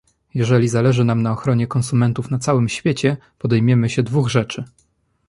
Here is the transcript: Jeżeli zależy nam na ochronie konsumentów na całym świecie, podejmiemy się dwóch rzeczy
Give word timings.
Jeżeli 0.33 0.67
zależy 0.69 1.03
nam 1.03 1.21
na 1.23 1.31
ochronie 1.31 1.67
konsumentów 1.67 2.31
na 2.31 2.39
całym 2.39 2.69
świecie, 2.69 3.17
podejmiemy 3.39 3.89
się 3.89 4.03
dwóch 4.03 4.29
rzeczy 4.29 4.63